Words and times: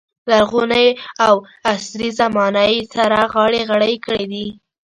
لرغونې 0.29 0.87
او 1.25 1.33
عصري 1.69 2.09
زمانه 2.19 2.63
یې 2.71 2.79
سره 2.93 3.17
غاړه 3.33 3.61
غړۍ 3.69 3.95
کړې 4.05 4.25
دي. 4.31 4.47